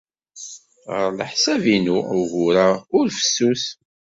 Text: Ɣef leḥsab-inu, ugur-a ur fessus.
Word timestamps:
Ɣef 0.95 1.09
leḥsab-inu, 1.17 1.97
ugur-a 2.19 2.67
ur 2.97 3.07
fessus. 3.17 3.63